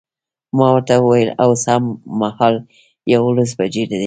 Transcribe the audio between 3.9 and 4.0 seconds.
دي.